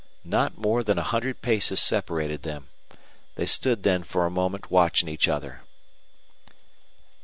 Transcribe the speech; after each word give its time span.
Not 0.25 0.57
more 0.57 0.81
than 0.81 0.97
a 0.97 1.03
hundred 1.03 1.43
paces 1.43 1.79
separated 1.79 2.41
them. 2.41 2.69
They 3.35 3.45
stood 3.45 3.83
then 3.83 4.01
for 4.01 4.25
a 4.25 4.31
moment 4.31 4.71
watching 4.71 5.07
each 5.07 5.27
other. 5.27 5.61